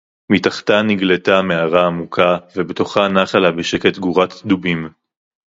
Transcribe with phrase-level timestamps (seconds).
[0.31, 4.89] מִתַּחְתָּן נִגְלְתָה מְעָרָה עֲמֻקָּה— וּבְתוֹכָהּ נָחָה לָהּ בְּשֶׁקֶט גּוּרַת דֻּבִּים.